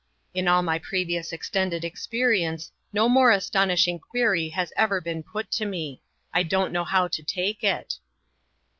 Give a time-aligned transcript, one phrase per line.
[0.33, 5.51] In all my previous extended experi ence no more astonishing query has ever been put
[5.51, 6.01] to me.
[6.33, 7.99] I don't know how to take it."